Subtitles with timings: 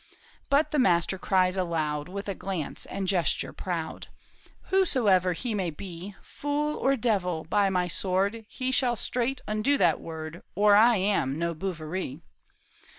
[0.49, 4.07] "But the master cries aloud With a glance and gesture proud,''
[4.71, 6.15] Whosoever he may be.
[6.23, 11.37] Fool or devil, by my sword He shall straight undo that word, Or I am
[11.37, 12.21] no Bouverie!